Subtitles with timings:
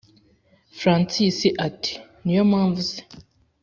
[0.77, 2.99] francis ati”niyo mpamvu se